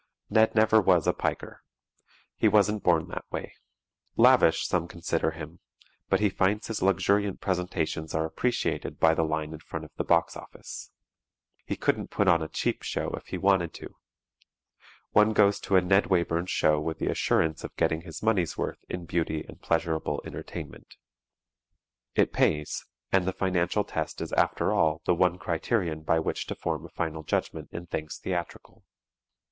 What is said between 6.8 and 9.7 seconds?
luxuriant presentations are appreciated by the line in